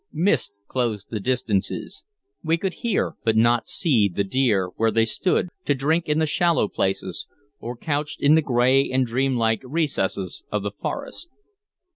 Mist 0.11 0.53
closed 0.67 1.11
the 1.11 1.19
distances; 1.19 2.03
we 2.43 2.57
could 2.57 2.73
hear, 2.81 3.13
but 3.23 3.35
not 3.37 3.67
see, 3.67 4.09
the 4.09 4.23
deer 4.23 4.69
where 4.75 4.89
they 4.89 5.05
stood 5.05 5.49
to 5.65 5.75
drink 5.75 6.09
in 6.09 6.17
the 6.17 6.25
shallow 6.25 6.67
places, 6.67 7.27
or 7.59 7.77
couched 7.77 8.19
in 8.19 8.33
the 8.33 8.41
gray 8.41 8.89
and 8.89 9.05
dreamlike 9.05 9.61
recesses 9.63 10.43
of 10.51 10.63
the 10.63 10.71
forest. 10.71 11.29